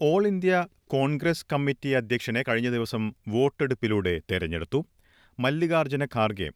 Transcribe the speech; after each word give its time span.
All 0.00 0.26
India 0.26 0.66
Congress 0.86 1.46
committee 1.52 1.88
അധ്യക്ഷനെ 1.88 2.44
കഴിഞ്ഞ 2.48 2.68
ദിവസം 2.70 3.14
വോട്ടെടുപ്പിലൂടെ 3.28 4.20
തെരഞ്ഞെടുത്തു. 4.30 4.86
മല്ലികാർജുന 5.40 6.04
ഖാർഗെ 6.04 6.48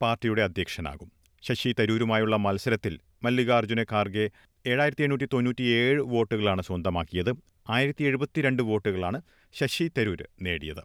പാർട്ടിയുടെ 0.00 0.42
അധ്യക്ഷനാകും. 0.42 1.08
ശശി 1.42 1.74
തരൂരുമായുള്ള 1.78 2.36
മത്സരത്തിൽ 2.36 2.98
മല്ലികാർജുന 3.24 3.82
ഖാർഗെ 3.82 4.30
ഏഴായിരത്തി 4.66 5.02
എണ്ണൂറ്റി 5.02 5.28
തൊണ്ണൂറ്റിയേഴ് 5.32 6.00
വോട്ടുകളാണ് 6.00 6.62
സ്വന്തമാക്കിയത്. 6.62 7.32
ആയിരത്തി 7.70 8.04
എഴുപത്തിരണ്ട് 8.04 8.62
വോട്ടുകളാണ് 8.62 9.20
ശശി 9.54 9.90
തരൂർ 9.98 10.28
നേടിയത്. 10.42 10.82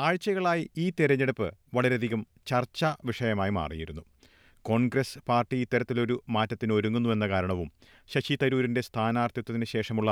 ആഴ്ചകളായി 0.00 0.70
ഈ 0.78 0.92
തെരഞ്ഞെടുപ്പ് 1.00 1.54
വളരെയധികം 1.74 2.26
ചർച്ചാ 2.46 2.96
വിഷയമായി 3.04 3.50
മാറിയിരുന്നു. 3.50 4.02
കോൺഗ്രസ് 4.68 5.18
പാർട്ടി 5.28 5.56
ഇത്തരത്തിലൊരു 5.56 6.22
മാറ്റത്തിന് 6.28 6.72
ഒരുങ്ങുന്നുവെന്ന 6.72 7.26
കാരണവും 7.26 7.68
ശശി 8.12 8.34
തരൂരിന്റെ 8.42 8.80
സ്ഥാനാർത്ഥിത്വത്തിന് 8.80 9.64
ശേഷമുള്ള 9.64 10.10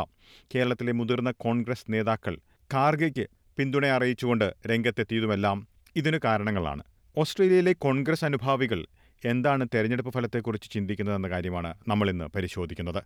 കേരളത്തിലെ 0.55 0.93
മുതിർന്ന 0.93 1.31
കോൺഗ്രസ് 1.45 1.87
നേതാക്കൾ 1.93 2.35
ഖാർഗെയ്ക്ക് 2.75 3.25
പിന്തുണ 3.59 3.87
അറിയിച്ചുകൊണ്ട് 3.87 4.55
രംഗത്തെത്തിയതുമെല്ലാം 4.67 5.59
ഇതിനു 5.97 6.19
കാരണങ്ങളാണ്. 6.25 6.83
ഓസ്ട്രേലിയയിലെ 7.17 7.73
കോൺഗ്രസ് 7.73 8.25
അനുഭാവികൾ 8.25 8.81
എന്താണ് 9.25 9.65
തെരഞ്ഞെടുപ്പ് 9.75 10.13
ഫലത്തെക്കുറിച്ച് 10.15 10.71
ചിന്തിക്കുന്നതെന്ന 10.71 11.29
കാര്യമാണ് 11.29 11.75
നമ്മളിന്ന് 11.89 12.25
പരിശോധിക്കുന്നത്. 12.37 13.03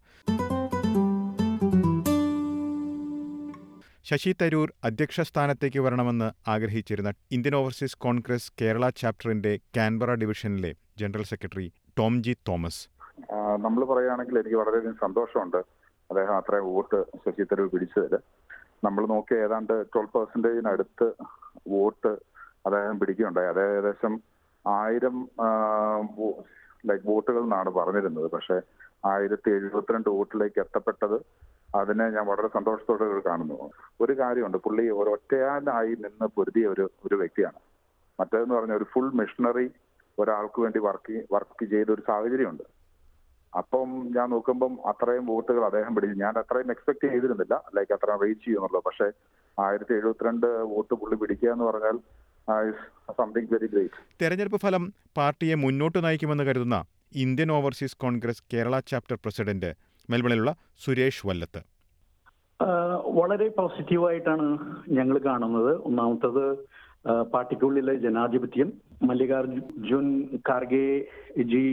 ശശി 4.05 4.35
തരൂർ 4.43 4.69
അധ്യക്ഷ 4.85 5.21
സ്ഥാനത്തേക്ക് 5.21 5.79
വരണമെന്ന് 5.79 6.29
ആഗ്രഹിച്ചിരുന്ന 6.51 7.11
ഇന്ത്യൻ 7.33 7.55
ഓവർസീസ് 7.55 7.99
കോൺഗ്രസ് 7.99 8.53
കേരള 8.61 8.89
ചാപ്റ്ററിന്റെ 9.01 9.53
കാൻബറ 9.77 10.11
ഡിവിഷനിലെ 10.15 10.75
general 11.01 11.27
secretary 11.33 11.67
Tom 11.99 12.15
G 12.27 12.33
Thomas 12.49 12.83
നമ്മൾ 13.65 13.83
പറയുകയാണെങ്കിൽ 13.91 14.37
എനിക്ക് 14.39 14.57
വളരെയധികം 14.57 14.97
സന്തോഷമുണ്ട്. 15.05 15.61
അദ്ദേഹം 16.11 16.35
അത്രയും 16.37 16.67
വോട്ട് 16.75 16.99
ശശി 17.25 17.43
തരൂർ 17.43 17.69
പിടിച്ചതിൽ 17.73 18.15
നമ്മൾ 18.87 19.03
നോക്കി 19.13 19.35
ഏതാണ്ട് 19.45 19.75
ട്വൽവ് 19.93 20.13
പെർസെന്റേജിനടുത്ത് 20.17 21.07
വോട്ട് 21.69 22.13
അദ്ദേഹം 22.67 22.99
പിടിക്കുകയുണ്ടായി. 23.01 23.49
അത് 23.53 23.61
ഏകദേശം 23.65 24.15
ആയിരം 24.67 25.17
ലൈക്ക് 26.89 27.07
വോട്ടുകൾ 27.11 27.43
എന്നാണ് 27.43 27.71
പറഞ്ഞിരുന്നത്. 27.79 28.29
പക്ഷേ 28.31 28.57
ആയിരത്തി 29.13 29.51
എഴുപത്തിരണ്ട് 29.57 30.09
വോട്ടിലേക്ക് 30.17 30.59
എത്തപ്പെട്ടത് 30.65 31.19
അതിനെ 31.79 32.05
ഞാൻ 32.17 32.25
വളരെ 32.27 32.49
സന്തോഷത്തോടെ 32.49 33.07
കാണുന്നു. 33.29 33.59
ഒരു 34.01 34.15
കാര്യമുണ്ട്. 34.21 34.59
പുള്ളി 34.67 34.85
ഒരു 35.01 35.11
ഒറ്റയാനായി 35.17 35.93
നിന്ന് 36.05 36.27
പൊരുതിയ 36.37 36.67
ഒരു 36.75 36.85
ഒരു 37.07 37.17
വ്യക്തിയാണ്. 37.23 37.61
മറ്റേതെന്ന് 38.21 38.55
പറഞ്ഞ 38.55 38.75
ഒരു 38.81 38.87
ഫുൾ 38.93 39.11
മിഷണറി 39.21 39.67
ഒരാൾക്ക് 40.19 40.61
വേണ്ടി 40.61 40.79
വർക്ക് 40.79 41.17
വർക്ക് 41.33 41.65
ചെയ്ത 41.71 41.91
ഒരു 41.97 42.03
സാഹചര്യമുണ്ട്. 42.09 42.65
അപ്പം 43.59 43.89
ഞാൻ 44.17 44.27
നോക്കുമ്പം 44.31 44.73
അത്രയും 44.89 45.27
വോട്ടുകൾ 45.27 45.63
അദ്ദേഹം 45.65 45.95
പിടിച്ചു. 45.95 46.17
ഞാൻ 46.25 46.35
അത്രയും 46.39 46.71
എക്സ്പെക്ട് 46.71 47.07
ചെയ്തിരുന്നില്ല. 47.13 47.55
ലൈക്ക് 47.77 47.93
അത്ര 47.95 48.19
റീച്ച് 48.23 48.45
ചെയ്യുന്നുള്ളൂ 48.45 48.83
പക്ഷേ 48.87 49.09
ആയിരത്തി 49.59 49.95
എഴുപത്തിരണ്ട് 49.95 50.47
വോട്ട് 50.47 50.95
പുള്ളി 50.95 51.17
പിടിക്കുക 51.17 51.51
എന്ന് 51.53 51.65
പറഞ്ഞാൽ 51.65 51.99
സംതിങ് 53.19 53.51
വെരി 53.53 53.67
ഗ്രേറ്റ് 53.67 54.01
തെരഞ്ഞെടുപ്പ് 54.23 54.61
ഫലം 54.61 54.85
പാർട്ടിയെ 55.17 55.55
മുന്നോട്ട് 55.55 56.05
നയിക്കുമെന്ന് 56.05 56.45
കരുതുന്ന 56.45 56.79
Indian 57.15 57.53
overseas 57.53 57.97
Congress 57.97 58.45
Kerala 58.53 58.81
chapter 58.87 59.19
president 59.25 59.71
മെൽബണിലുള്ള 60.11 60.53
Suresh 60.85 61.27
Vallath. 61.27 61.61
വളരെ 63.19 63.49
പോസിറ്റീവായിട്ടാണ് 63.49 64.47
ഞങ്ങൾ 64.89 65.19
കാണുന്നത്. 65.19 65.73
ഒന്നാമത്തത് 65.89 66.45
പാർട്ടിക്കുള്ളിലെ 67.33 67.95
ജനാധിപത്യം. 68.05 68.69
മല്ലികാർജുൻ 69.09 70.07
ഖാർഗെ 70.49 70.87
ജി 71.53 71.65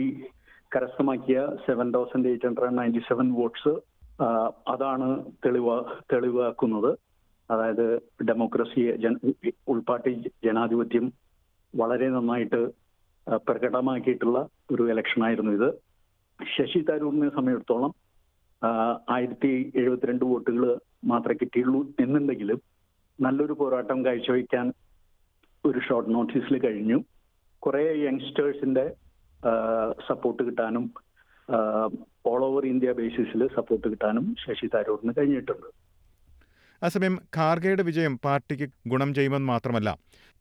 കരസ്ഥമാക്കിയ 0.72 1.38
seven 1.66 1.92
thousand 1.92 2.28
eight 2.28 2.46
hundred 2.46 2.78
ninety 2.78 3.02
seven 3.08 3.26
votes 3.32 3.74
അതാണ് 4.68 5.08
തെളിവ 5.44 5.68
തെളിവാക്കുന്നത്. 6.12 6.90
അതായത് 7.50 7.86
ഡെമോക്രസിയെ 8.28 8.92
ജന 8.96 9.32
ഉൾപാർട്ടി 9.68 10.12
ജനാധിപത്യം 10.44 11.12
വളരെ 11.74 12.08
നന്നായിട്ട് 12.08 12.60
പ്രകടമാക്കിയിട്ടുള്ള 13.26 14.38
ഒരു 14.70 14.82
ഇലക്ഷനായിരുന്നു 14.92 15.52
ഇത്. 15.52 15.68
ശശി 16.56 16.80
തരൂറിനെ 16.88 17.28
സമയത്തോളം 17.28 17.92
ആയിരത്തി 19.10 19.52
എഴുപത്തിരണ്ട് 19.74 20.24
വോട്ടുകൾ 20.24 20.62
മാത്രമേ 21.04 21.36
കിട്ടിയുള്ളൂ 21.40 21.80
എന്നുണ്ടെങ്കിലും 22.00 22.60
നല്ലൊരു 23.18 23.52
പോരാട്ടം 23.52 24.04
കാഴ്ചവെക്കാൻ 24.04 24.66
ഒരു 25.68 25.80
ഷോർട്ട് 25.86 26.10
നോട്ടീസിൽ 26.14 26.54
കഴിഞ്ഞു. 26.66 26.98
കുറേ 27.62 27.82
യങ്സ്റ്റേഴ്സിന്റെ 28.06 28.86
സപ്പോർട്ട് 30.08 30.42
കിട്ടാനും 30.48 30.84
ഓൾ 32.30 32.40
ഓവർ 32.46 32.64
ഇന്ത്യ 32.72 32.92
ബേസിസിൽ 33.00 33.42
സപ്പോർട്ട് 33.56 33.86
കിട്ടാനും 33.92 34.24
ശശി 34.42 34.66
തരൂറിന് 34.74 35.12
കഴിഞ്ഞിട്ടുണ്ട്. 35.18 35.68
അതേസമയം 36.82 37.14
ഖാർഗെയുടെ 37.36 37.84
വിജയം 37.88 38.14
പാർട്ടിക്ക് 38.24 38.66
ഗുണം 38.92 39.10
ചെയ്യുമെന്ന് 39.18 39.48
മാത്രമല്ല 39.52 39.90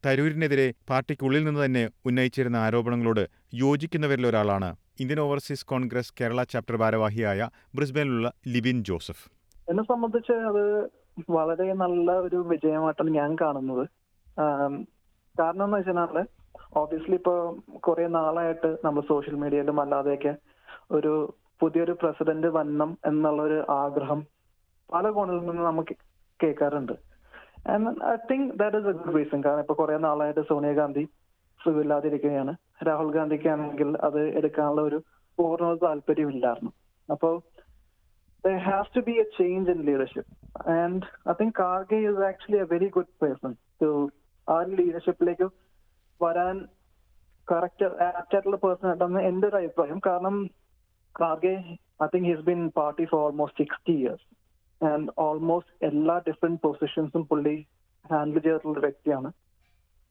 തരൂരിനെതിരെ 0.06 0.66
പാർട്ടിക്കുള്ളിൽ 0.90 1.44
നിന്ന് 1.46 1.62
തന്നെ 1.66 1.84
ഉന്നയിച്ചിരുന്ന 2.08 2.58
ആരോപണങ്ങളോട് 2.66 3.22
യോജിക്കുന്നവരിൽ 3.62 4.26
ഒരാളാണ് 4.32 4.70
Indian 5.04 5.20
overseas 5.26 5.66
Congress 5.72 6.14
Kerala 6.20 6.44
chapter 6.54 6.78
ഭാരവാഹിയായ 6.82 7.48
ബ്രിസ്ബനിലുള്ള 7.78 8.30
ലിബിൻ 8.56 8.78
ജോസഫ്. 8.90 9.24
എന്നെ 9.70 9.84
സംബന്ധിച്ച് 9.92 10.36
അത് 10.50 10.64
വളരെ 11.38 11.68
നല്ല 11.84 12.12
ഒരു 12.28 12.42
വിജയമായിട്ടാണ് 12.52 13.14
ഞാൻ 13.20 13.32
കാണുന്നത്. 13.42 13.86
കാരണം 15.40 15.66
എന്ന് 15.66 15.78
വെച്ചാൽ 15.78 16.28
ഓബിയസ്ലി 16.78 17.16
ഇപ്പൊ 17.16 17.34
കുറെ 17.80 18.08
നാളായിട്ട് 18.08 18.70
നമ്മൾ 18.86 19.02
സോഷ്യൽ 19.02 19.36
മീഡിയയിലും 19.36 19.82
അല്ലാതെയൊക്കെ 19.82 20.34
ഒരു 20.92 21.12
പുതിയൊരു 21.62 21.94
പ്രസിഡന്റ് 22.02 22.48
വരണം 22.48 22.98
എന്നുള്ള 23.06 23.42
ഒരു 23.42 23.66
ആഗ്രഹം 23.82 24.22
പല 24.90 25.10
കോണിൽ 25.10 25.40
നിന്ന് 25.46 25.64
നമുക്ക് 25.64 25.94
കേൾക്കാറുണ്ട്. 26.40 26.96
And 27.70 27.92
I 28.06 28.16
think 28.32 28.50
that 28.56 28.78
is 28.78 28.88
a 28.88 28.92
good 28.92 29.16
reason 29.16 29.44
കാരണം 29.44 29.60
ഇപ്പൊ 29.60 29.74
കുറെ 29.74 29.98
നാളായിട്ട് 29.98 30.42
സോണിയാഗാന്ധി 30.42 31.04
സുഖമില്ലാതിരിക്കുകയാണ് 31.62 32.54
രാഹുൽ 32.88 33.12
ഗാന്ധിക്ക് 33.12 33.48
ആണെങ്കിൽ 33.48 33.98
അത് 34.02 34.20
എടുക്കാനുള്ള 34.40 34.82
ഒരു 34.82 35.00
പൂർണ 35.38 35.74
താല്പര്യമില്ലായിരുന്നു 35.86 36.74
അപ്പോൾ 37.10 37.34
there 38.44 38.60
has 38.60 38.88
to 38.96 39.02
be 39.02 39.14
a 39.20 39.26
change 39.38 39.72
in 39.72 39.80
leadership 39.84 40.32
and 40.74 41.06
I 41.30 41.34
think 41.40 41.56
Karge 41.62 41.98
is 42.10 42.20
actually 42.30 42.60
a 42.60 42.68
very 42.74 42.90
good 42.90 43.14
person 43.24 43.54
to 43.82 43.90
ആ 44.48 44.56
ഒരു 44.62 44.72
ലീഡർഷിപ്പിലേക്ക് 44.80 45.48
വരാൻ 46.22 46.56
കറക്റ്റ് 47.48 47.86
ആപ്റ്റ് 48.10 48.36
ആയിട്ടുള്ള 48.36 48.58
പേഴ്സൺ 48.64 48.88
ആയിട്ടാണ് 48.92 49.22
എന്റെ 49.30 49.46
ഒരു 49.50 49.58
അഭിപ്രായം. 49.62 50.00
കാരണം 50.10 50.36
Kharge 51.16 51.56
I 52.04 52.08
think 52.14 52.28
he's 52.32 52.46
been 52.50 52.62
party 52.80 53.06
for 53.12 53.20
almost 53.28 53.64
sixty 53.64 53.96
years 54.02 54.26
and 54.82 55.10
almost 55.26 55.74
എല്ലാ 55.90 56.16
ഡിഫറെന്റ് 56.28 56.62
പൊസിഷൻസും 56.66 57.24
പുള്ളി 57.32 57.56
ഹാൻഡിൽ 58.12 58.40
ചെയ്തിട്ടുള്ള 58.46 58.82
വ്യക്തിയാണ്. 58.88 59.30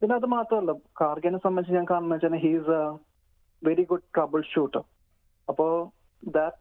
പിന്നെ 0.03 0.15
അത് 0.21 0.29
മാത്രമല്ല 0.37 0.73
കാർഗിനെ 1.01 1.39
സംബന്ധിച്ച് 1.47 1.77
ഞാൻ 1.79 1.87
കാണുന്ന 1.91 2.15
വെച്ചാൽ 2.17 2.39
he's 2.47 2.73
a 2.79 2.85
very 3.63 3.85
good 3.91 4.07
troubleshooter 4.53 4.83
അപ്പോ 5.49 5.67
that 6.23 6.61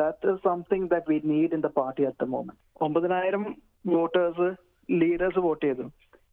that 0.00 0.28
is 0.30 0.40
something 0.48 0.88
that 0.92 1.08
we 1.12 1.18
need 1.32 1.52
in 1.56 1.62
the 1.66 1.70
party 1.80 2.02
at 2.08 2.20
the 2.22 2.28
moment 2.34 2.60
ഒമ്പതിനായിരം 2.86 3.44
വോട്ടേഴ്സ് 3.96 4.48
ലീഡേഴ്സ് 4.88 5.42
വോട്ട് 5.46 5.62
ചെയ്തു. 5.66 5.84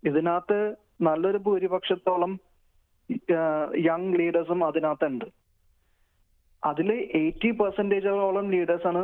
ഇതിനകത്ത് 0.03 0.59
നല്ലൊരു 1.01 1.37
ഭൂരിപക്ഷത്തോളം 1.37 2.31
യങ് 3.87 4.13
ലീഡേഴ്സും 4.19 4.61
അതിനകത്തുണ്ട്. 4.65 5.25
അതിൽ 6.63 6.89
എയ്റ്റി 7.21 7.51
പെർസെന്റേജോളം 7.59 8.51
ലീഡേഴ്സാണ് 8.51 9.03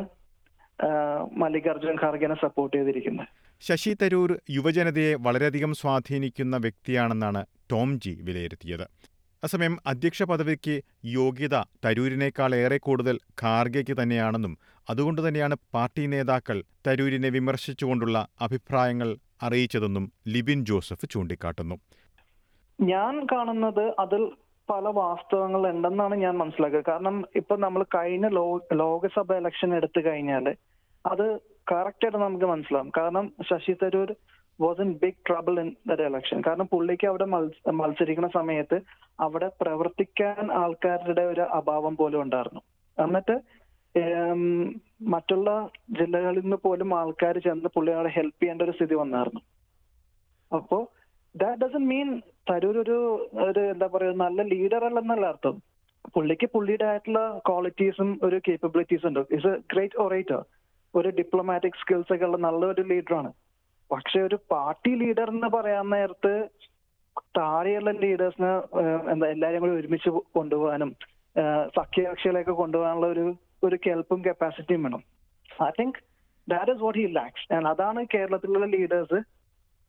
മല്ലികാർജുൻ 1.42 1.98
ഖാർഗെനെ 2.04 2.36
സപ്പോർട്ട് 2.42 2.78
ചെയ്തിരിക്കുന്നത്. 2.78 3.28
ശശി 3.62 3.92
തരൂർ 4.02 4.30
യുവജനതയെ 4.50 5.12
വളരെയധികം 5.26 5.74
സ്വാധീനിക്കുന്ന 5.82 6.58
വ്യക്തിയാണെന്നാണ് 6.58 7.42
ടോം 7.72 8.00
ജി 8.04 8.14
വിലയിരുത്തിയത്. 8.28 8.86
അസമയം 9.44 9.78
അധ്യക്ഷ 9.86 10.24
പദവിക്ക് 10.24 10.82
യോഗ്യത 11.06 11.56
തരൂരിനേക്കാൾ 11.86 12.56
ഏറെ 12.56 12.78
കൂടുതൽ 12.78 13.16
ഖാർഗയ്ക്ക് 13.42 13.96
തന്നെയാണെന്നും 14.02 14.54
അതുകൊണ്ട് 14.90 15.28
തന്നെയാണ് 15.28 15.56
പാർട്ടി 15.74 16.06
നേതാക്കൾ 16.14 16.64
തരൂരിനെ 16.88 17.30
വിമർശിച്ചുകൊണ്ടുള്ള 17.30 18.28
അഭിപ്രായങ്ങൾ 18.48 19.10
അറിയിച്ചതെന്നും 19.48 20.06
ലിബിൻ 20.34 20.60
ജോസഫ് 20.70 21.10
ചൂണ്ടിക്കാട്ടുന്നു. 21.14 21.76
ഞാൻ 22.80 23.14
കാണുന്നത് 23.32 23.86
അതിൽ 24.04 24.24
പല 24.70 24.86
വാസ്തവങ്ങൾ 24.98 25.64
ഉണ്ടെന്നാണ് 25.72 26.16
ഞാൻ 26.26 26.36
മനസ്സിലാക്കുക. 26.42 26.84
കാരണം 26.92 27.16
ഇപ്പൊ 27.36 27.56
നമ്മൾ 27.64 27.82
കഴിഞ്ഞ 27.96 28.28
ലോ 28.38 28.46
ലോക്സഭ 28.82 29.34
ഇലക്ഷൻ 29.42 29.72
എടുത്തു 29.80 30.02
കഴിഞ്ഞാൽ 30.06 30.46
അത് 31.06 31.26
കറക്റ്റ് 31.72 32.06
ആയിട്ട് 32.06 32.20
നമുക്ക് 32.26 32.48
മനസ്സിലാവും. 32.52 32.92
കാരണം 32.98 33.26
Shashi 33.50 33.74
Tharoor 33.82 34.10
was 34.60 34.82
in 34.86 34.92
big 35.02 35.22
trouble 35.28 35.56
in 35.64 35.70
that 35.90 36.06
election 36.10 36.40
കാരണം 36.48 36.68
പുള്ളിക്ക് 36.74 37.08
അവിടെ 37.12 37.28
മത്സരിക്കുന്ന 37.82 38.30
സമയത്ത് 38.40 38.78
അവിടെ 39.20 39.48
പ്രവർത്തിക്കാൻ 39.62 40.44
ആൾക്കാരുടെ 40.62 41.24
ഒരു 41.34 41.44
അഭാവം 41.60 41.96
പോലും 42.02 42.22
ഉണ്ടായിരുന്നു. 42.26 42.62
എന്നിട്ട് 42.98 43.36
മറ്റുള്ള 45.14 45.50
ജില്ലകളിൽ 46.00 46.44
നിന്ന് 46.46 46.58
പോലും 46.66 46.90
ആൾക്കാർ 47.00 47.36
ചെന്ന് 47.46 47.70
പുള്ളികളെ 47.76 48.10
ഹെൽപ്പ് 48.18 48.40
ചെയ്യേണ്ട 48.42 48.62
ഒരു 48.66 48.74
സ്ഥിതി 48.78 48.96
വന്നായിരുന്നു. 49.02 49.42
അപ്പോ 50.52 50.78
ദാറ്റ് 51.36 51.60
ഡസൻ 51.64 51.84
മീൻ 51.92 52.10
തരൂർ 52.50 52.76
ഒരു 52.84 52.98
ഒരു 53.48 53.62
എന്താ 53.74 53.88
പറയുക 53.94 54.18
നല്ല 54.24 54.42
ലീഡർ 54.54 54.82
അല്ലെന്നല്ല 54.90 55.26
അർത്ഥം. 55.34 55.56
പുള്ളിക്ക് 56.16 56.48
പുള്ളിയുടെ 56.56 56.86
ആയിട്ടുള്ള 56.92 57.20
ക്വാളിറ്റീസും 57.48 58.10
ഒരു 58.26 58.38
കേപ്പബിലിറ്റീസ് 58.48 59.06
ഉണ്ട്. 59.10 59.22
ഇസ് 59.38 59.48
എ 59.52 59.56
ഗ്രേറ്റ് 59.74 60.00
ഒറേറ്റർ 60.06 60.42
ഒരു 60.94 61.10
ഡിപ്ലോമാറ്റിക് 61.20 61.80
സ്കിൽസ് 61.82 62.12
ഒക്കെ 62.16 62.26
ഉള്ള 62.28 62.38
നല്ലൊരു 62.48 62.84
ലീഡറാണ് 62.92 63.30
പക്ഷെ 63.92 64.20
ഒരു 64.28 64.38
പാർട്ടി 64.54 64.92
ലീഡർ 65.02 65.28
എന്ന് 65.36 65.50
പറയാൻ 65.56 65.86
നേരത്ത് 65.96 66.34
താഴെയുള്ള 67.38 67.92
ലീഡേഴ്സിന് 68.04 68.52
എന്താ 69.14 69.28
എല്ലാവരും 69.36 69.62
കൂടി 69.64 69.74
ഒരുമിച്ച് 69.80 70.10
കൊണ്ടുപോകാനും 70.38 70.92
സഖ്യകക്ഷികളെയൊക്കെ 71.78 72.54
കൊണ്ടുപോകാനുള്ള 72.62 73.08
ഒരു 73.16 73.26
ഒരു 73.64 73.78
കെൽപ്പും 73.86 74.26
കപ്പാസിറ്റിയും 74.26 74.84
വേണം. 74.84 75.04
I 75.64 75.70
think 75.80 76.00
that 76.48 76.72
is 76.72 76.84
what 76.84 77.00
he 77.00 77.06
lacks 77.06 77.54
and 77.54 77.68
അതാണ് 77.68 78.06
കേരളത്തിലുള്ള 78.14 78.66
ലീഡേഴ്സ് 78.66 79.20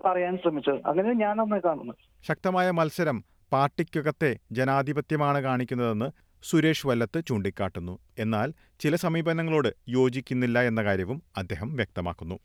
പറയാൻ 0.06 0.38
ശ്രമിച്ചത്. 0.42 0.80
അങ്ങനെ 0.86 1.12
ഞാൻ 1.14 1.40
അന്ന് 1.40 1.60
കാണുന്നത് 1.60 2.02
ശക്തമായ 2.22 2.70
മത്സരം 2.70 3.24
പാർട്ടിക്കകത്തെ 3.52 4.36
ജനാധിപത്യമാണ് 4.52 5.40
കാണിക്കുന്നതെന്ന് 5.40 6.08
സുരേഷ് 6.42 6.86
വല്ലത്ത് 6.86 7.18
ചൂണ്ടിക്കാട്ടുന്നു. 7.28 7.98
എന്നാൽ 8.18 8.48
ചില 8.80 8.94
സമീപനങ്ങളോട് 8.96 9.70
യോജിക്കുന്നില്ല 9.88 10.58
എന്ന 10.62 10.80
കാര്യവും 10.84 11.22
അദ്ദേഹം 11.36 11.76
വ്യക്തമാക്കുന്നു. 11.76 12.36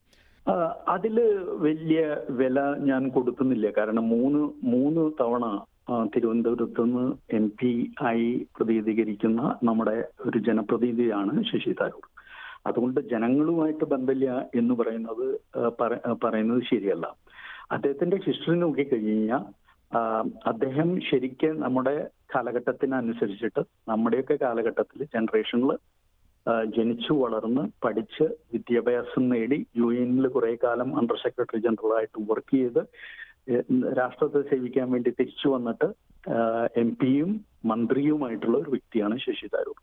അതിൽ 0.87 1.15
വലിയ 1.65 2.01
വില 2.29 2.59
ഞാൻ 2.89 3.09
കൊടുക്കുന്നില്ല. 3.09 3.67
കാരണം 3.77 4.09
മൂന്ന് 4.09 4.41
മൂന്ന് 4.63 5.01
തവണ 5.19 5.45
തിരുവനന്തപുരത്ത് 6.13 6.83
നിന്ന് 6.85 7.05
എം 7.37 7.45
പി 7.59 7.71
ആയി 8.09 8.29
പ്രതിനിധീകരിക്കുന്ന 8.57 9.41
നമ്മുടെ 9.63 9.95
ഒരു 10.27 10.37
ജനപ്രതിനിധിയാണ് 10.47 11.33
ശശി 11.51 11.71
തരൂർ. 11.81 12.05
അതുകൊണ്ട് 12.67 12.99
ജനങ്ങളുമായിട്ട് 13.11 13.85
ബന്ധമില്ല 13.93 14.29
എന്ന് 14.55 14.73
പറയുന്നത് 14.73 15.25
പറയുന്നത് 16.23 16.61
ശരിയല്ല. 16.71 17.05
അദ്ദേഹത്തിന്റെ 17.71 18.17
ഹിസ്റ്ററി 18.25 18.57
നോക്കിക്കഴിഞ്ഞാൽ 18.59 19.45
അദ്ദേഹം 20.45 20.89
ശരിക്കും 21.09 21.53
നമ്മുടെ 21.59 21.93
കാലഘട്ടത്തിനനുസരിച്ചിട്ട് 22.35 23.61
നമ്മുടെയൊക്കെ 23.89 24.35
കാലഘട്ടത്തിൽ 24.45 24.99
ജനറേഷനിൽ 25.15 25.71
ജനിച്ചു 26.75 27.13
വളർന്ന് 27.13 27.63
പഠിച്ച് 27.83 28.25
വിദ്യാഭ്യാസം 28.53 29.23
നേടി 29.29 29.57
യു 29.77 29.87
എനിൽ 30.03 30.27
കുറെ 30.27 30.51
കാലം 30.63 30.89
അണ്ടർ 30.99 31.17
സെക്രട്ടറി 31.23 31.59
ജനറൽ 31.65 31.91
ആയിട്ട് 31.97 32.19
വർക്ക് 32.31 32.55
ചെയ്ത് 32.57 32.81
രാഷ്ട്രത്തെ 33.99 34.41
സേവിക്കാൻ 34.49 34.87
വേണ്ടി 34.91 35.09
തിരിച്ചു 35.19 35.47
വന്നിട്ട് 35.47 35.87
എം 36.81 36.89
പിയും 37.01 37.45
മന്ത്രിയുമായിട്ടുള്ള 37.65 38.57
ഒരു 38.57 38.69
വ്യക്തിയാണ് 38.69 39.15
ശശി 39.17 39.47
തരൂർ. 39.55 39.77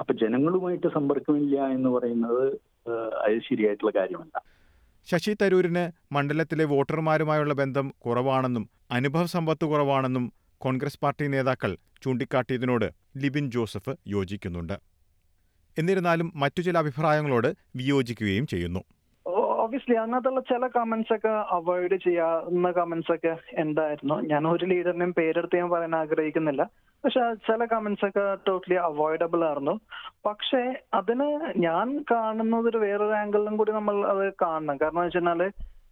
അപ്പൊ 0.00 0.14
ജനങ്ങളുമായിട്ട് 0.14 0.88
സമ്പർക്കമില്ല 0.96 1.66
എന്ന് 1.76 1.88
പറയുന്നത് 1.88 2.44
അത് 3.24 3.38
ശരിയായിട്ടുള്ള 3.48 3.92
കാര്യമല്ല. 4.00 4.34
ശശി 5.08 5.32
തരൂരിന് 5.42 5.84
മണ്ഡലത്തിലെ 6.14 6.64
വോട്ടർമാരുമായുള്ള 6.64 7.54
ബന്ധം 7.54 7.94
കുറവാണെന്നും 8.06 8.64
അനുഭവ 8.90 9.24
സമ്പത്ത് 9.36 9.64
കുറവാണെന്നും 9.64 10.32
കോൺഗ്രസ് 10.58 11.00
പാർട്ടി 11.02 11.28
നേതാക്കൾ 11.28 11.72
ചൂണ്ടിക്കാട്ടിയതിനോട് 12.02 12.86
ലിബിൻ 13.16 13.50
ജോസഫ് 13.50 13.92
യോജിക്കുന്നുണ്ട്. 14.08 14.76
എന്നിരുന്നാലും 15.78 16.32
മറ്റു 16.36 16.60
ചില 16.62 16.78
അഭിപ്രായങ്ങളോട് 16.78 17.48
വിയോജിക്കുകയും 17.76 18.46
ചെയ്യുന്നു. 18.46 18.82
ഓബിയസ്ലി 19.68 19.96
അങ്ങനത്തുള്ള 20.02 20.40
ചില 20.50 20.66
കമന്റ്സ് 20.74 21.12
ഒക്കെ 21.14 21.32
അവോയ്ഡ് 21.54 21.96
ചെയ്യാവുന്ന 22.04 22.68
കമന്റ്സ് 22.76 23.10
ഒക്കെ 23.14 23.32
എന്തായിരുന്നു? 23.62 24.16
ഞാൻ 24.30 24.42
ഒരു 24.52 24.64
ലീഡറിനെയും 24.70 25.12
പേരെടുത്ത് 25.18 25.58
ഞാൻ 25.60 25.68
പറയാൻ 25.72 25.94
ആഗ്രഹിക്കുന്നില്ല. 25.96 26.62
പക്ഷെ 27.04 27.22
ചില 27.48 27.64
കമന്റ്സ് 27.72 28.06
ഒക്കെ 28.08 28.24
ടോട്ടലി 28.46 28.76
അവോയ്ഡബിൾ 28.86 29.42
ആയിരുന്നു. 29.48 29.74
പക്ഷേ 30.26 30.62
അതിന് 31.00 31.28
ഞാൻ 31.66 31.88
കാണുന്നത് 32.10 32.68
ഒരു 32.70 32.78
വേറൊരു 32.84 33.16
ആംഗിളിലും 33.22 33.56
കൂടി 33.56 33.72
നമ്മൾ 33.72 33.98
അത് 34.12 34.24
കാണണം. 34.44 34.78
കാരണം 34.82 35.02
വെച്ചാൽ 35.04 35.44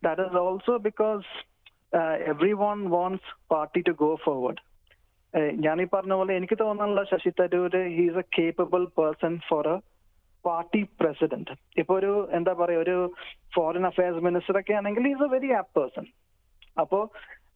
that 0.06 0.24
is 0.28 0.40
also 0.44 0.76
because 0.88 1.26
everyone 2.64 2.80
wants 2.96 3.30
party 3.54 3.82
to 3.88 3.94
go 4.04 4.10
forward 4.24 4.62
ഞാൻ 5.64 5.76
ഈ 5.82 5.86
പറഞ്ഞ 5.94 6.12
പോലെ 6.12 6.32
എനിക്ക് 6.36 6.56
തോന്നാനുള്ള 6.60 7.02
Shashi 7.12 7.30
Tharoor 7.40 7.82
he's 7.96 8.20
a 8.22 8.26
capable 8.38 8.82
person 8.98 9.34
for 9.48 9.66
a 9.74 9.76
party 10.48 10.80
president. 11.00 11.54
ഇപ്പൊ 11.80 11.92
ഒരു 12.00 12.12
എന്താ 12.38 12.52
പറയാ 12.60 12.80
ഒരു 12.84 12.96
ഫോറിൻ 13.56 13.86
അഫയേഴ്സ് 13.90 14.22
മിനിസ്റ്റർ 14.28 14.56
ഒക്കെ 14.60 14.74
ആണെങ്കിൽ 14.80 15.06
is 15.12 15.26
a 15.26 15.30
very 15.34 15.50
apt 15.60 15.72
person 15.78 16.06
അപ്പോ 16.82 17.00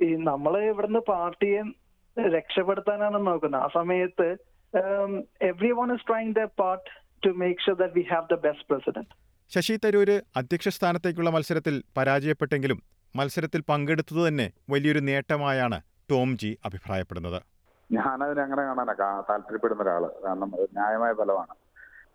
ഈ 0.07 0.09
നമ്മൾ 0.31 0.53
ഇവിടുന്ന് 0.71 1.03
പാർട്ടിയെ 1.13 1.63
രക്ഷപ്പെടുത്താനാണ് 2.17 3.19
നോക്കുന്നത്. 3.27 3.63
ആ 3.65 3.69
സമയത്ത് 3.79 4.29
everyone 5.81 5.89
is 5.97 6.07
trying 6.09 6.35
the 6.41 6.45
part 6.63 6.89
to 7.27 7.33
make 7.43 7.65
sure 7.67 7.77
that 7.83 7.97
we 7.99 8.05
have 8.13 8.27
the 8.35 8.39
best 8.47 8.67
president 8.71 9.13
Shashi 9.53 9.77
Tharoor 9.85 10.17
അധ്യക്ഷ 10.41 10.69
സ്ഥാനത്തേക്കുള്ള 10.77 11.31
മത്സരത്തിൽ 11.37 11.77
പരാജയപ്പെട്ടെങ്കിലും 11.97 12.79
മത്സരത്തിൽ 13.15 13.61
പങ്കെടുത്തത് 13.71 14.21
തന്നെ 14.27 14.47
വലിയൊരു 14.73 15.01
നേട്ടമായാണ് 15.09 15.79
ടോം 16.11 16.31
ജി 16.41 16.51
അഭിപ്രായപ്പെടുന്നത്. 16.69 17.41
ഞാനതിനെ 17.91 18.43
അങ്ങനെ 18.47 18.63
കാണാനാ 18.69 19.09
താല്പര്യപ്പെടുന്ന 19.31 19.83
ഒരാൾ. 19.85 20.05
കാരണം 20.25 20.51
ന്യായമായ 20.77 21.13
ഫലമാണ്. 21.21 21.55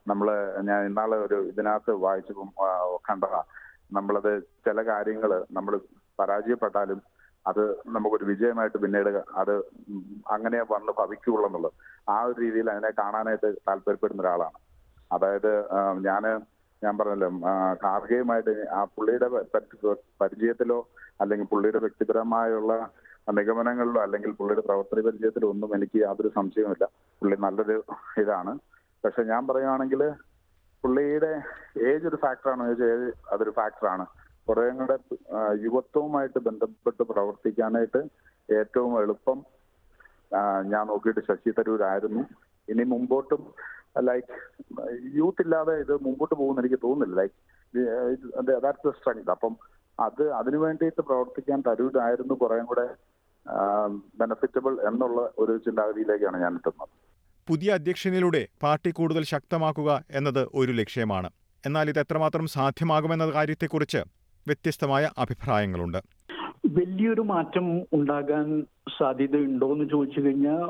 നമ്മൾ 0.08 0.28
ഞാൻ 0.70 0.80
ഇന്നാൾ 0.90 1.12
ഒരു 1.26 1.38
ഇതിനകത്ത് 1.52 1.92
വായിച്ചു 2.06 2.34
കണ്ടതാ. 3.10 3.42
നമ്മളത് 3.98 4.32
ചില 4.66 4.80
കാര്യങ്ങൾ 4.92 5.32
നമ്മൾ 5.58 5.74
പരാജയപ്പെട്ടാലും 6.20 7.00
അത് 7.46 7.64
നമുക്കൊരു 7.96 8.26
വിജയമായിട്ട് 8.30 8.78
പിന്നീട് 8.84 9.10
അത് 9.42 9.54
അങ്ങനെ 10.36 10.60
വന്ന് 10.74 10.92
ഭവിക്കുള്ളൂ 11.00 11.46
എന്നുള്ളത്. 11.48 11.76
ആ 12.14 12.16
ഒരു 12.30 12.38
രീതിയിൽ 12.44 12.68
അതിനെ 12.74 12.92
കാണാനായിട്ട് 13.02 13.50
താല്പര്യപ്പെടുന്ന 13.68 14.24
ഒരാളാണ്. 14.26 14.58
അതായത് 15.16 15.52
ഞാൻ 16.08 16.24
ഞാൻ 16.82 16.94
പറഞ്ഞല്ലോ 17.00 17.30
കാർഗയുമായിട്ട് 17.84 18.54
ആ 18.78 18.80
പുള്ളിയുടെ 18.96 19.28
പരിചയത്തിലോ 20.22 20.80
അല്ലെങ്കിൽ 21.22 21.48
പുള്ളിയുടെ 21.52 21.80
വ്യക്തിപരമായുള്ള 21.86 22.74
നിഗമനങ്ങളിലോ 23.40 24.00
അല്ലെങ്കിൽ 24.06 24.32
പുള്ളിയുടെ 24.40 24.64
പ്രവർത്തന 24.68 25.02
പരിചയത്തിലോ 25.08 25.48
ഒന്നും 25.54 25.70
എനിക്ക് 25.76 25.98
യാതൊരു 26.06 26.32
സംശയവുമില്ല. 26.38 26.88
പുള്ളി 27.22 27.38
നല്ലൊരു 27.46 27.78
ഇതാണ്. 28.24 28.54
പക്ഷെ 29.06 29.24
ഞാൻ 29.32 29.42
പറയുകയാണെങ്കിൽ 29.48 30.02
പുള്ളിയുടെ 30.84 31.32
ഏജ് 31.90 32.06
ഒരു 32.12 32.18
ഫാക്ടറാണ് 32.24 32.64
ഏജ് 32.74 33.10
അതൊരു 33.34 33.54
ഫാക്ടറാണ് 33.60 34.06
കുറേ 34.48 34.64
കൂടെ 34.80 34.96
യുവത്വവുമായിട്ട് 35.66 36.40
ബന്ധപ്പെട്ട് 36.48 37.04
പ്രവർത്തിക്കാനായിട്ട് 37.12 38.02
ഏറ്റവും 38.60 38.92
എളുപ്പം 39.02 39.38
ഞാൻ 40.72 40.84
നോക്കിയിട്ട് 40.92 41.22
ശശി 41.28 41.52
തരൂരായിരുന്നു. 41.58 42.24
ഇനി 42.68 42.84
മുമ്പോട്ടും 42.94 43.42
ലൈക്ക് 44.10 44.36
യൂത്ത് 45.20 45.44
ഇല്ലാതെ 45.46 45.74
ഇത് 45.84 45.94
മുമ്പോട്ട് 46.08 46.36
പോകുമെന്ന് 46.40 46.62
എനിക്ക് 46.64 46.80
തോന്നുന്നില്ല. 46.86 47.16
ലൈക്ക് 47.22 47.36
ദാറ്റ്സ് 48.66 48.96
സ്ട്രെങ്ത് 48.98 49.32
അപ്പം 49.36 49.54
അത് 50.06 50.24
അതിനു 50.40 50.58
വേണ്ടിയിട്ട് 50.66 51.02
പ്രവർത്തിക്കാൻ 51.10 51.60
തരൂരായിരുന്നു 51.68 52.36
കുറേ 52.44 52.60
കൂടെ 52.72 52.86
ബെനഫിറ്റബിൾ 54.22 54.74
എന്നുള്ള 54.90 55.20
ഒരു 55.44 55.56
ചിന്താഗതിയിലേക്കാണ് 55.66 56.38
ഞാൻ 56.46 56.54
എത്തുന്നത്. 56.60 56.94
പുതിയ 57.48 57.72
അധ്യക്ഷനിലൂടെ 57.74 58.48
പാർട്ടി 58.64 58.92
കൂടുതൽ 58.92 59.24
ശക്തമാക്കുക 59.24 60.04
എന്നത് 60.12 60.48
ഒരു 60.54 60.72
ലക്ഷ്യമാണ്. 60.72 61.30
എന്നാൽ 61.66 61.90
ഇത് 61.90 62.00
എത്രമാത്രം 62.00 62.46
സാധ്യമാകുമെന്ന 62.48 63.26
കാര്യത്തെക്കുറിച്ച് 63.32 64.02
വ്യത്യസ്തമായ 64.48 65.10
അഭിപ്രായങ്ങളുണ്ട്. 65.18 66.00
വലിയൊരു 66.72 67.22
മാറ്റം 67.22 67.68
ഉണ്ടാകാൻ 67.94 68.48
സാധ്യതയുണ്ടോ 68.98 69.68
എന്ന് 69.74 69.86
ചോദിച്ചു 69.90 70.20
കഴിഞ്ഞാൽ 70.20 70.64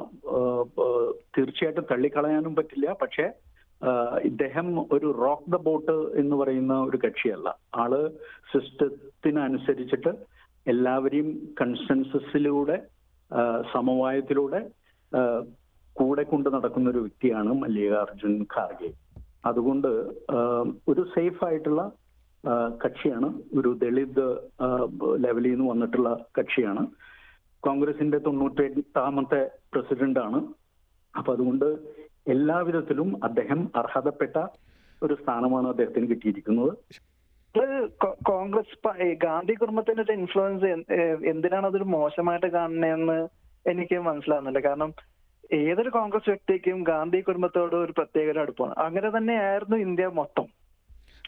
തീർച്ചയായിട്ടും 1.38 1.86
തള്ളിക്കളയാനും 1.92 2.56
പറ്റില്ല. 2.56 2.88
പക്ഷേ 3.02 3.26
ഇദ്ദേഹം 4.24 4.68
ഒരു 4.94 5.08
റോക്ക് 5.26 5.52
ദ 5.52 5.56
ബോട്ട് 5.56 5.98
എന്ന് 6.20 6.36
പറയുന്ന 6.36 6.74
ഒരു 6.82 7.00
കക്ഷിയല്ല. 7.08 7.48
ആൾ 7.76 7.92
സിസ്റ്റത്തിനനുസരിച്ചിട്ട് 8.54 10.12
എല്ലാവരെയും 10.68 11.30
കൺസെൻസസിലൂടെ 11.62 12.78
സമവായത്തിലൂടെ 13.74 14.62
കൂടെ 16.00 16.24
കൊണ്ട് 16.24 16.50
നടക്കുന്ന 16.54 16.90
ഒരു 16.90 17.02
വ്യക്തിയാണ് 17.06 17.52
മല്ലികാർജുൻ 17.54 18.34
ഖാർഗെ. 18.56 18.90
അതുകൊണ്ട് 19.46 19.88
ഒരു 20.92 21.02
സേഫ് 21.16 21.42
ആയിട്ടുള്ള 21.46 21.82
കക്ഷിയാണ്. 22.84 23.30
ഒരു 23.58 23.70
ദളിത് 23.82 24.25
ലെവലിൽ 25.25 25.52
നിന്ന് 25.52 25.68
വന്നിട്ടുള്ള 25.72 26.10
കക്ഷിയാണ്. 26.40 26.84
കോൺഗ്രസിന്റെ 27.68 28.18
തൊണ്ണൂറ്റെട്ടാമത്തെ 28.18 29.42
പ്രസിഡന്റാണ്. 29.74 30.40
അപ്പൊ 31.18 31.34
അതുകൊണ്ട് 31.34 31.68
എല്ലാവിധത്തിലും 32.28 33.10
അദ്ദേഹം 33.24 33.60
അർഹതപ്പെട്ട 33.75 34.38
ഒരു 35.04 35.18
സ്ഥാനമാണ് 35.22 35.68
അദ്ദേഹത്തിന് 35.68 36.08
കിട്ടിയിരിക്കുന്നത്. 36.10 36.74
കോൺഗ്രസ് 38.30 39.16
ഗാന്ധി 39.24 39.54
കുടുംബത്തിന്റെ 39.54 40.02
ഒരു 40.02 40.14
ഇൻഫ്ലുവൻസ് 40.20 40.66
എന്തിനാണ് 41.32 41.66
അതൊരു 41.68 41.88
മോശമായിട്ട് 41.98 42.48
കാണുന്നതെന്ന് 42.56 43.20
എനിക്ക് 43.70 43.98
മനസ്സിലാവുന്നില്ല. 44.08 44.60
കാരണം 44.60 44.94
ഏതൊരു 45.54 45.90
കോൺഗ്രസ് 45.90 46.30
വ്യക്തിക്കും 46.30 46.84
ഗാന്ധി 46.84 47.20
കുടുംബത്തോട് 47.22 47.75
ഒരു 47.75 47.92
പ്രത്യേക 47.92 48.38
അടുപ്പാണ്. 48.40 48.74
അങ്ങനെ 48.78 49.10
തന്നെയായിരുന്നു 49.18 49.78
ഇന്ത്യ 49.78 50.08
മൊത്തം. 50.08 50.48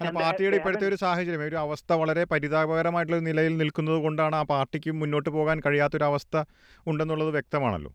പാർട്ടിയുടെ 0.01 0.55
ഇപ്പോഴത്തെ 0.55 0.88
ഒരു 0.88 0.95
സാഹചര്യം 0.95 1.41
ഒരു 1.41 1.55
അവസ്ഥ 1.55 1.93
വളരെ 1.93 2.24
പരിതാപകരമായിട്ടുള്ള 2.24 3.21
നിലയിൽ 3.21 3.57
നിൽക്കുന്നത് 3.57 4.00
കൊണ്ടാണ് 4.03 4.36
ആ 4.36 4.41
പാർട്ടിക്ക് 4.41 4.91
മുന്നോട്ട് 4.91 5.29
പോകാൻ 5.29 5.62
കഴിയാത്തൊരു 5.65 6.03
അവസ്ഥ 6.03 6.43
ഉണ്ടെന്നുള്ളത് 6.88 7.29
വ്യക്തമാണല്ലോ. 7.29 7.91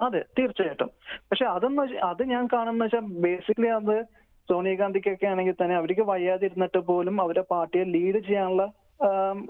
അതെ 0.00 0.24
തീർച്ചയായിട്ടും. 0.38 0.90
പക്ഷെ 1.30 1.44
അതെന്ന് 1.44 1.98
അത് 1.98 2.22
ഞാൻ 2.22 2.48
കാണുന്ന 2.52 2.84
വെച്ചാൽ 2.84 3.00
ബേസിക്കലി 3.00 3.66
അത് 3.66 4.04
സോണിയാഗാന്ധിക്കൊക്കെ 4.48 5.26
ആണെങ്കിൽ 5.26 5.52
തന്നെ 5.52 5.76
അവർക്ക് 5.76 6.00
വയ്യാതിരുന്നിട്ട് 6.00 6.78
പോലും 6.78 7.20
അവരെ 7.20 7.40
പാർട്ടിയെ 7.40 7.84
ലീഡ് 7.84 8.18
ചെയ്യാനുള്ള 8.18 8.72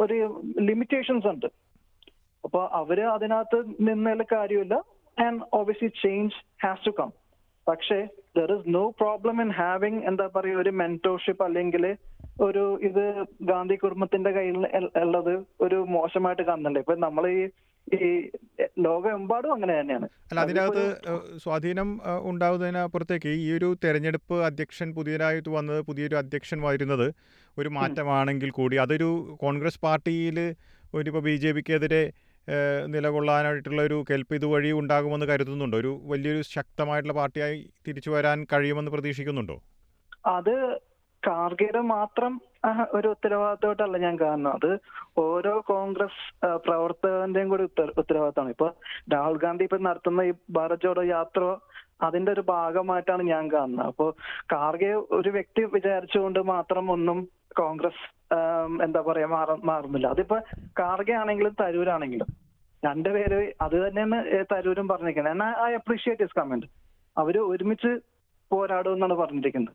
ഒരു 0.00 0.42
ലിമിറ്റേഷൻസ് 0.60 1.26
ഉണ്ട്. 1.26 1.46
അപ്പൊ 2.44 2.68
അവർ 2.72 3.00
അതിനകത്ത് 3.00 3.58
നിന്നതിൽ 3.80 4.24
കാര്യമില്ല. 4.32 4.74
And 5.26 5.42
obviously 5.58 5.90
change 6.02 6.36
has 6.64 6.84
to 6.86 6.92
come 7.00 7.10
പക്ഷേ 7.66 7.98
there 8.36 8.50
is 8.56 8.68
no 8.76 8.84
problem 9.00 9.36
in 9.44 9.50
having 9.60 10.00
എന്താ 10.10 10.26
പറയുക 10.36 10.62
ഒരു 10.64 10.72
മെന്റോർഷിപ്പ് 10.82 11.44
അല്ലെങ്കിൽ 11.48 11.84
ഒരു 12.46 12.64
ഇത് 12.88 13.04
ഗാന്ധി 13.50 13.76
കുടുംബത്തിന്റെ 13.82 14.30
കയ്യിൽ 14.36 14.58
ഉള്ളത് 15.02 15.32
ഒരു 15.64 15.78
മോശമായിട്ട് 15.94 16.44
കാണുന്നുണ്ട്. 16.48 16.78
ഇപ്പൊ 16.82 16.94
നമ്മൾ 17.06 17.24
ഈ 17.38 17.40
ഈ 17.86 18.08
ലോകമെമ്പാടും 18.86 19.52
അങ്ങനെ 19.54 19.74
തന്നെയാണ്. 19.78 20.06
അല്ല 20.30 20.40
അതിനകത്ത് 20.44 20.84
സ്വാധീനം 21.44 21.88
ഉണ്ടാവുന്നതിന് 22.30 22.80
അപ്പുറത്തേക്ക് 22.86 23.30
ഈ 23.44 23.46
ഒരു 23.56 23.68
തെരഞ്ഞെടുപ്പ് 23.84 24.36
അധ്യക്ഷൻ 24.48 24.88
പുതിയതായിട്ട് 24.98 25.50
വന്നത് 25.56 25.80
പുതിയൊരു 25.88 26.16
അധ്യക്ഷൻ 26.22 26.58
വരുന്നത് 26.66 27.06
ഒരു 27.56 27.70
മാറ്റമാണെങ്കിൽ 27.78 28.50
കൂടി. 28.58 28.78
അതൊരു 28.84 29.10
കോൺഗ്രസ് 29.44 29.82
പാർട്ടിയിൽ 29.86 30.38
ഒരു 30.94 31.08
ഇപ്പോൾ 31.12 31.24
ബി 31.28 31.36
ജെ 31.44 31.50
പിക്കെതിരെ 31.58 32.02
നിലകൊള്ളാനായിട്ടുള്ള 32.86 33.82
ഒരു 33.82 34.04
കെൽപ്പ് 34.10 34.34
ഇതുവഴി 34.34 34.72
ഉണ്ടാകുമെന്ന് 34.72 35.26
കരുതുന്നുണ്ടോ? 35.26 35.78
ഒരു 35.78 36.00
വലിയൊരു 36.04 36.42
ശക്തമായിട്ടുള്ള 36.42 37.12
പാർട്ടിയായി 37.12 37.70
തിരിച്ചു 37.88 38.10
വരാൻ 38.10 38.46
കഴിയുമെന്ന് 38.52 38.90
പ്രതീക്ഷിക്കുന്നുണ്ടോ? 38.90 39.62
അത് 40.26 40.78
കാർഗയുടെ 41.26 41.80
മാത്രം 41.80 42.40
ഒരു 42.90 43.08
ഉത്തരവാദിത്തമായിട്ടല്ല 43.08 43.96
ഞാൻ 43.96 44.20
കാണുന്നത്. 44.20 44.54
അത് 44.54 44.78
ഓരോ 45.18 45.64
കോൺഗ്രസ് 45.66 46.46
പ്രവർത്തകന്റെയും 46.56 47.48
കൂടി 47.48 47.62
ഉത്തര- 47.62 47.94
ഉത്തരവാദിത്തമാണ്. 47.98 48.50
ഇപ്പൊ 48.50 48.70
രാഹുൽ 49.12 49.38
ഗാന്ധി 49.38 49.64
ഇപ്പൊ 49.64 49.78
നടത്തുന്ന 49.78 50.20
ഈ 50.20 50.32
ഭാരത് 50.50 50.78
ജോഡോ 50.84 51.02
യാത്ര 51.02 51.56
അതിന്റെ 52.02 52.32
ഒരു 52.32 52.40
ഭാഗമായിട്ടാണ് 52.40 53.22
ഞാൻ 53.22 53.52
കാണുന്നത്. 53.52 53.86
അപ്പോ 53.86 54.14
കാർഗെ 54.52 54.92
ഒരു 54.94 55.30
വ്യക്തി 55.30 55.64
വിചാരിച്ചുകൊണ്ട് 55.64 56.42
മാത്രം 56.42 56.90
ഒന്നും 56.90 57.37
കോൺഗ്രസ് 57.62 58.04
എന്താ 58.84 59.00
പറയാ 59.00 59.26
മാറ 59.26 59.50
മാറുന്നില്ല. 59.70 60.06
അതിപ്പോ 60.06 60.38
കാർഗെ 60.78 61.12
ആണെങ്കിലും 61.12 61.54
തരൂരാണെങ്കിലും. 61.60 62.28
രണ്ടുപേര് 62.84 63.38
അത് 63.60 63.76
തന്നെയാണ് 63.86 64.18
തരൂരും 64.52 64.88
പറഞ്ഞിരിക്കുന്നത്. 64.88 65.32
എന്നാൽ 65.32 65.54
ഐ 65.68 65.74
അപ്രീഷിയേറ്റ് 65.74 66.22
ഹിസ് 66.22 66.38
കമന്റ് 66.38 66.66
അവർ 67.18 67.36
ഒരുമിച്ച് 67.38 67.92
പോരാടും 68.50 68.92
എന്നാണ് 68.92 69.14
പറഞ്ഞിരിക്കുന്നത്. 69.14 69.74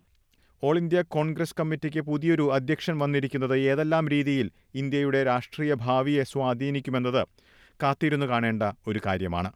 ഓൾ 0.63 0.77
ഇന്ത്യ 0.77 1.01
കോൺഗ്രസ് 1.15 1.55
കമ്മിറ്റിക്ക് 1.59 2.01
പുതിയൊരു 2.09 2.45
അധ്യക്ഷൻ 2.53 2.95
വന്നിരിക്കുന്നത് 2.99 3.55
ഏതെല്ലാം 3.71 4.05
രീതിയിൽ 4.09 4.47
ഇന്ത്യയുടെ 4.75 5.23
രാഷ്ട്രീയ 5.23 5.73
ഭാവിയെ 5.85 6.23
സ്വാധീനിക്കുമെന്നത് 6.23 7.21
കാത്തിരുന്നു 7.83 8.25
കാണേണ്ട 8.25 8.63
ഒരു 8.87 8.99
കാര്യമാണ്. 9.05 9.51